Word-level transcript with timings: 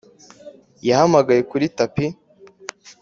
yahamagaye 0.87 1.41
kuri 1.51 1.65
tapi. 1.77 2.05